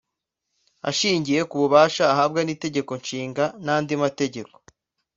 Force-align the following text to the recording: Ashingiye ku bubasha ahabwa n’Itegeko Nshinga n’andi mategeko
Ashingiye 0.89 1.41
ku 1.49 1.55
bubasha 1.61 2.03
ahabwa 2.13 2.39
n’Itegeko 2.43 2.91
Nshinga 3.01 3.43
n’andi 3.63 3.93
mategeko 4.03 4.55